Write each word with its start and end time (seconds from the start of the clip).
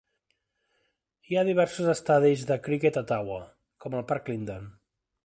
Hi 1.27 1.35
ha 1.35 1.43
diversos 1.49 1.91
estadis 1.93 2.45
de 2.53 2.59
criquet 2.69 2.97
a 3.03 3.05
Tawa, 3.13 3.39
com 3.87 3.99
el 4.01 4.07
Parc 4.13 4.33
Linden. 4.33 4.71